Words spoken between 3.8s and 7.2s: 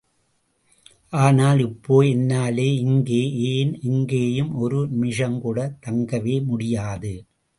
எங்கேயும் ஒரு நிமிஷங்கூட தங்கவே முடியாது.